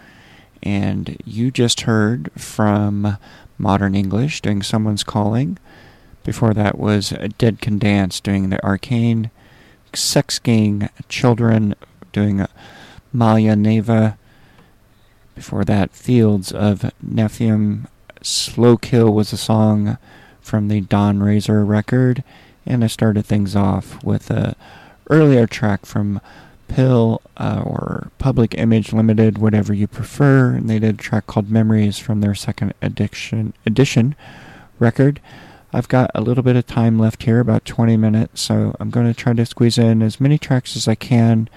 and 0.62 1.20
you 1.24 1.50
just 1.50 1.80
heard 1.80 2.30
from 2.36 3.18
Modern 3.58 3.96
English 3.96 4.40
doing 4.40 4.62
Someone's 4.62 5.02
Calling. 5.02 5.58
Before 6.22 6.54
that 6.54 6.78
was 6.78 7.12
Dead 7.38 7.60
Can 7.60 7.80
Dance 7.80 8.20
doing 8.20 8.50
the 8.50 8.64
Arcane, 8.64 9.32
Sex 9.92 10.38
Gang 10.38 10.90
Children 11.08 11.74
doing 12.12 12.46
Maya 13.12 13.56
Neva. 13.56 14.16
Before 15.34 15.64
that, 15.64 15.90
Fields 15.90 16.52
of 16.52 16.92
Nephilim. 17.04 17.88
Slow 18.22 18.76
Kill 18.76 19.12
was 19.12 19.32
a 19.32 19.36
song 19.36 19.98
from 20.50 20.66
the 20.66 20.82
Dawnrazor 20.82 21.64
record. 21.66 22.24
And 22.66 22.82
I 22.82 22.88
started 22.88 23.24
things 23.24 23.54
off 23.54 24.02
with 24.02 24.30
a 24.32 24.56
earlier 25.08 25.46
track 25.46 25.86
from 25.86 26.20
PiL 26.66 27.22
uh, 27.36 27.62
or 27.64 28.10
Public 28.18 28.56
Image 28.58 28.92
Limited, 28.92 29.38
whatever 29.38 29.72
you 29.72 29.86
prefer. 29.86 30.50
And 30.54 30.68
they 30.68 30.80
did 30.80 30.96
a 30.96 30.98
track 30.98 31.28
called 31.28 31.50
Memories 31.50 31.98
from 31.98 32.20
their 32.20 32.34
second 32.34 32.74
edition, 32.82 33.54
edition 33.64 34.16
record. 34.80 35.20
I've 35.72 35.88
got 35.88 36.10
a 36.16 36.20
little 36.20 36.42
bit 36.42 36.56
of 36.56 36.66
time 36.66 36.98
left 36.98 37.22
here, 37.22 37.38
about 37.38 37.64
20 37.64 37.96
minutes, 37.96 38.40
so 38.40 38.74
I'm 38.80 38.90
going 38.90 39.06
to 39.06 39.14
try 39.14 39.32
to 39.34 39.46
squeeze 39.46 39.78
in 39.78 40.02
as 40.02 40.20
many 40.20 40.36
tracks 40.36 40.74
as 40.76 40.88
I 40.88 40.96
can 40.96 41.48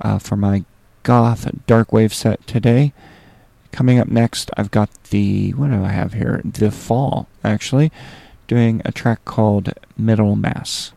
uh, 0.00 0.18
for 0.18 0.36
my 0.36 0.64
goth 1.02 1.46
dark 1.66 1.92
wave 1.92 2.14
set 2.14 2.46
today. 2.46 2.94
Coming 3.74 3.98
up 3.98 4.06
next, 4.06 4.52
I've 4.56 4.70
got 4.70 4.88
the, 5.10 5.50
what 5.54 5.68
do 5.72 5.82
I 5.82 5.88
have 5.88 6.12
here? 6.12 6.40
The 6.44 6.70
Fall, 6.70 7.26
actually, 7.42 7.90
doing 8.46 8.80
a 8.84 8.92
track 8.92 9.24
called 9.24 9.72
Middle 9.98 10.36
Mass. 10.36 10.92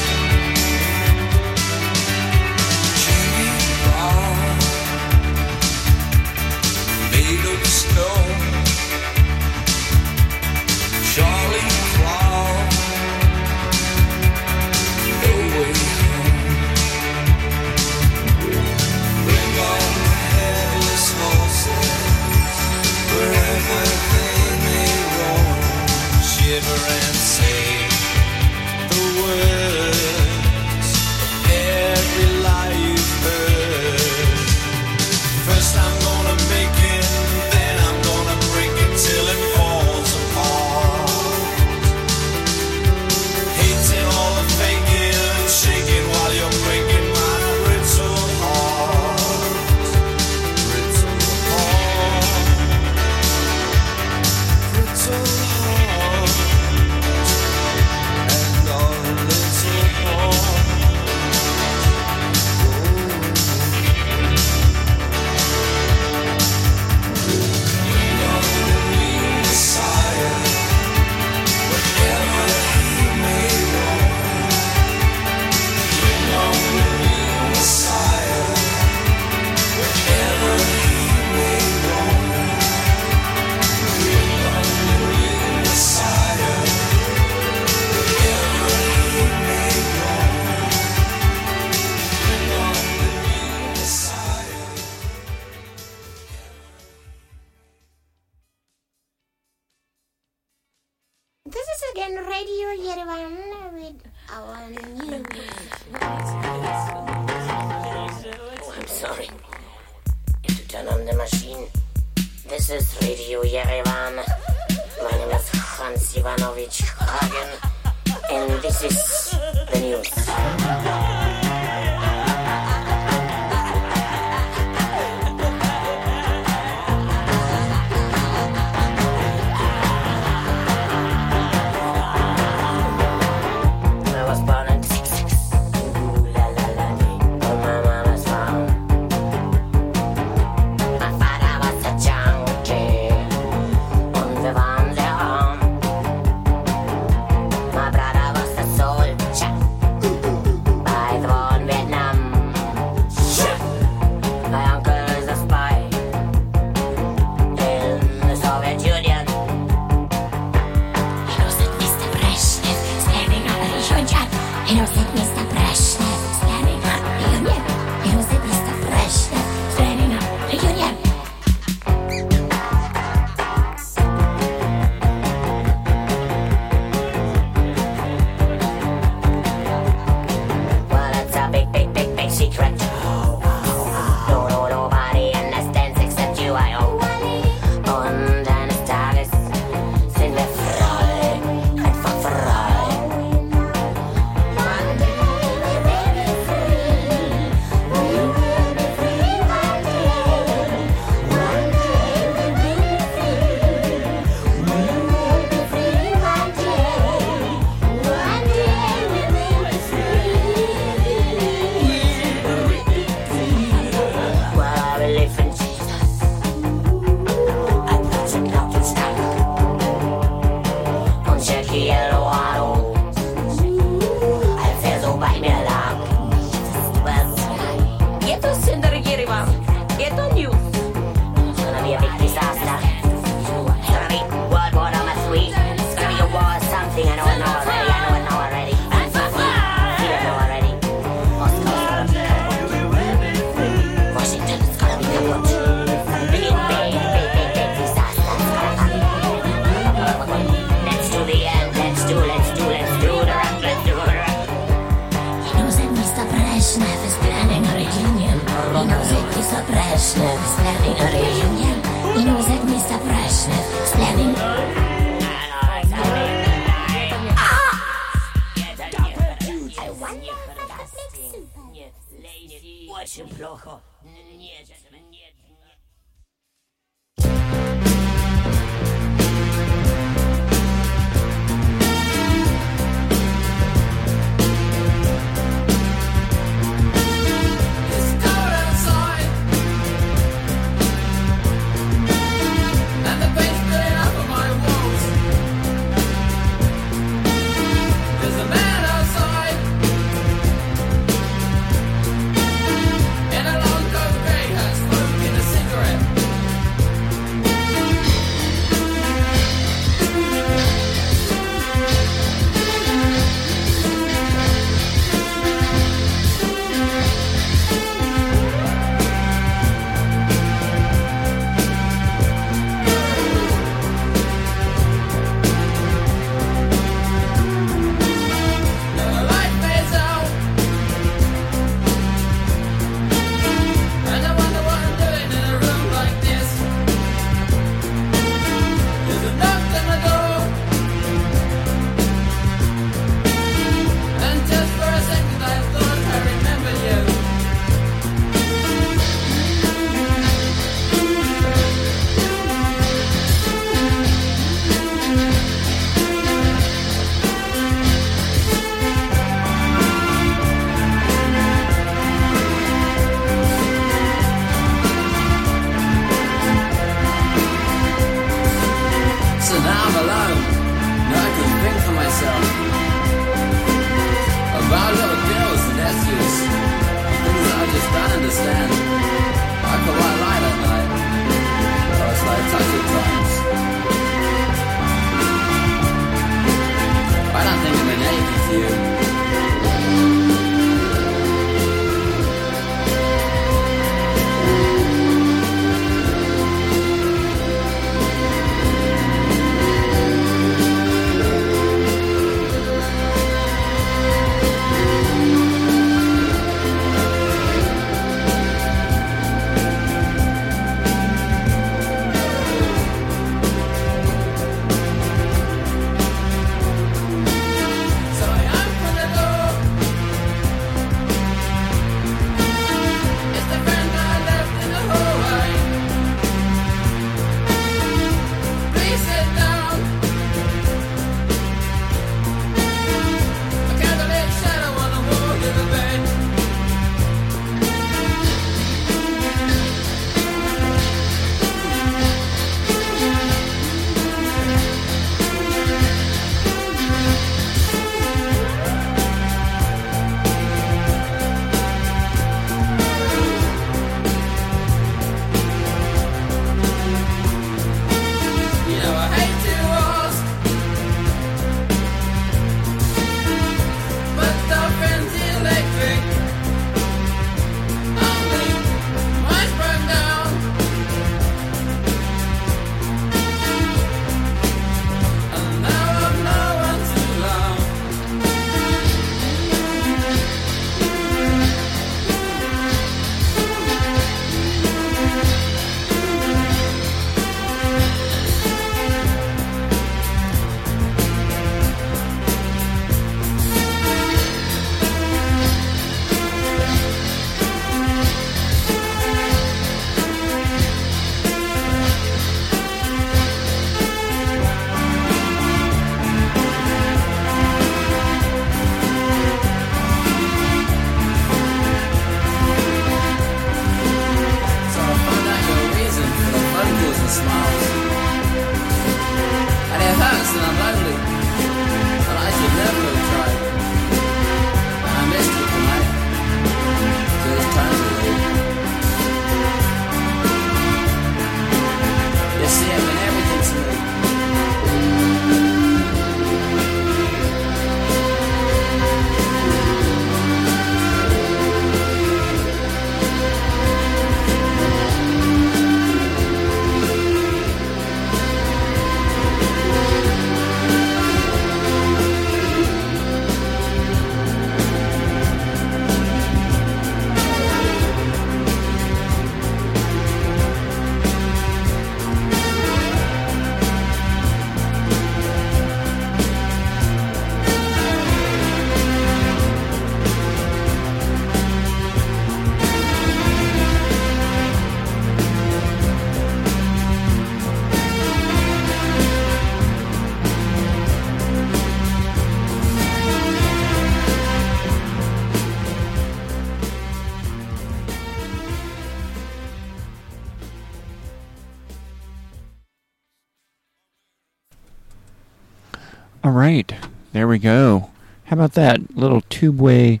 There 597.12 597.28
we 597.28 597.38
go. 597.38 597.90
How 598.24 598.34
about 598.34 598.52
that 598.54 598.96
little 598.96 599.22
tubeway 599.22 600.00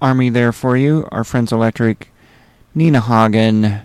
army 0.00 0.28
there 0.30 0.52
for 0.52 0.76
you? 0.76 1.08
Our 1.10 1.24
friends 1.24 1.52
Electric, 1.52 2.08
Nina 2.74 3.00
Hagen, 3.00 3.82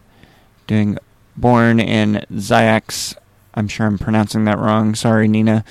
doing 0.67 0.97
Born 1.35 1.79
in 1.79 2.25
Zayax. 2.31 3.15
I'm 3.55 3.67
sure 3.67 3.87
I'm 3.87 3.97
pronouncing 3.97 4.45
that 4.45 4.59
wrong. 4.59 4.95
Sorry, 4.95 5.27
Nina. 5.27 5.63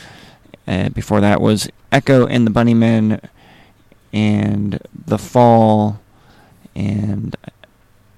Uh, 0.67 0.89
before 0.91 1.21
that 1.21 1.41
was 1.41 1.69
Echo 1.91 2.27
and 2.27 2.47
the 2.47 2.51
Bunnymen 2.51 3.21
and 4.13 4.79
The 5.07 5.19
Fall. 5.19 6.01
And 6.75 7.37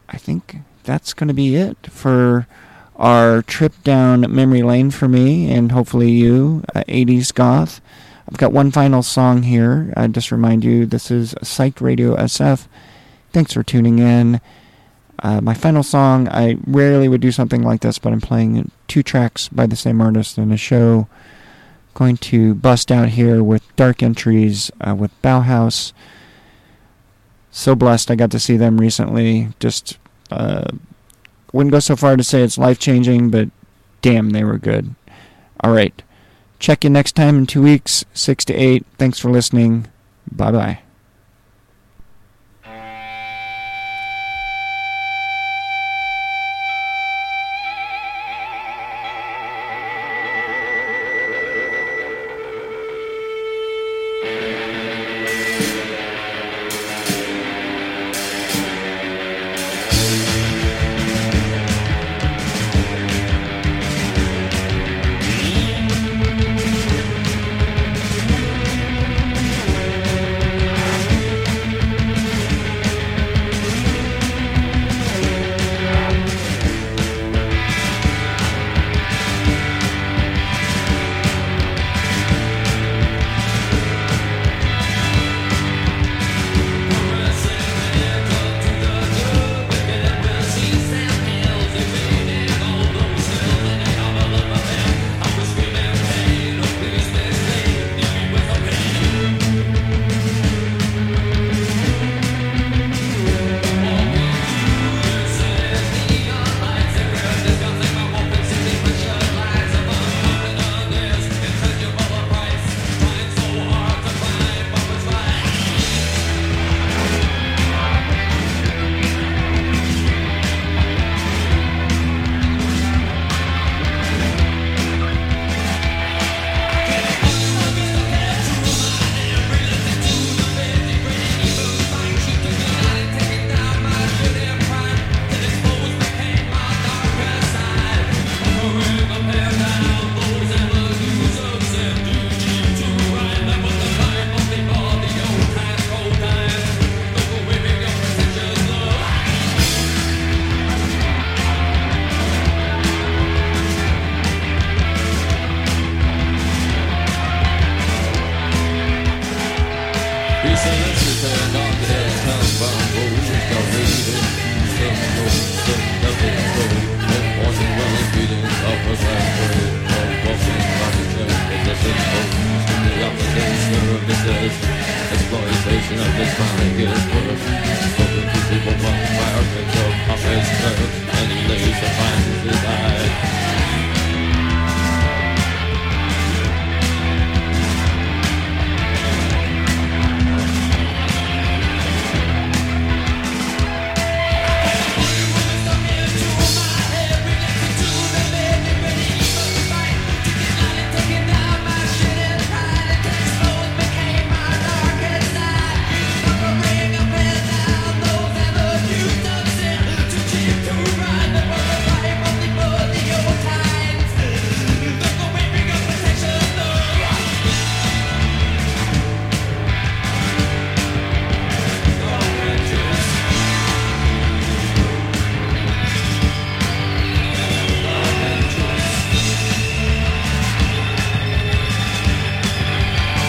I 0.09 0.17
think 0.17 0.57
that's 0.85 1.15
going 1.15 1.29
to 1.29 1.35
be 1.35 1.57
it 1.57 1.87
for 1.87 2.47
our 2.97 3.43
trip 3.43 3.73
down 3.83 4.33
memory 4.33 4.63
lane 4.63 4.91
for 4.91 5.09
me 5.09 5.51
and 5.51 5.73
hopefully 5.73 6.11
you, 6.11 6.63
uh, 6.75 6.85
80s 6.87 7.35
Goth. 7.35 7.81
I've 8.29 8.39
got 8.39 8.53
one 8.53 8.71
final 8.71 9.03
song 9.03 9.43
here. 9.43 9.93
I 9.97 10.07
just 10.07 10.33
remind 10.33 10.65
you 10.65 10.87
this 10.87 11.11
is 11.11 11.35
Psyched 11.43 11.81
Radio 11.81 12.17
SF. 12.17 12.67
Thanks 13.33 13.53
for 13.53 13.63
tuning 13.63 13.99
in. 13.99 14.41
Uh, 15.23 15.41
my 15.41 15.55
final 15.55 15.83
song, 15.83 16.29
I 16.29 16.57
rarely 16.67 17.09
would 17.09 17.21
do 17.21 17.33
something 17.33 17.63
like 17.63 17.83
this, 17.83 17.99
but 17.99 18.13
I'm 18.13 18.21
playing 18.21 18.71
two 18.89 19.03
tracks 19.03 19.49
by 19.49 19.67
the 19.67 19.77
same 19.77 20.01
artist 20.01 20.39
in 20.39 20.53
a 20.53 20.57
show. 20.57 21.07
Going 21.95 22.17
to 22.19 22.55
bust 22.55 22.91
out 22.91 23.11
here 23.11 23.43
with 23.43 23.63
Dark 23.77 24.03
Entries 24.03 24.71
uh, 24.81 24.95
with 24.95 25.11
Bauhaus. 25.23 25.93
So 27.51 27.75
blessed 27.75 28.11
I 28.11 28.17
got 28.17 28.31
to 28.33 28.41
see 28.41 28.57
them 28.57 28.81
recently. 28.81 29.49
Just 29.61 29.99
uh, 30.31 30.65
wouldn't 31.53 31.73
go 31.73 31.79
so 31.79 31.95
far 31.95 32.17
to 32.17 32.25
say 32.25 32.43
it's 32.43 32.59
life 32.59 32.79
changing, 32.79 33.31
but 33.31 33.49
damn, 34.03 34.31
they 34.31 34.43
were 34.43 34.59
good. 34.59 34.95
All 35.61 35.73
right. 35.73 36.03
Check 36.65 36.83
you 36.83 36.89
next 36.89 37.13
time 37.13 37.37
in 37.37 37.47
two 37.47 37.61
weeks, 37.61 38.07
6 38.15 38.47
to 38.47 38.55
8. 38.55 38.87
Thanks 38.97 39.19
for 39.19 39.31
listening. 39.31 39.87
Bye 40.33 40.51
bye. 40.51 40.79